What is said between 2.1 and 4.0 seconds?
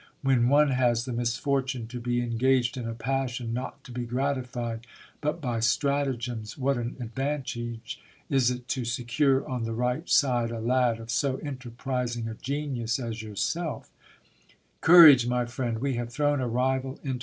engaged in a passion not to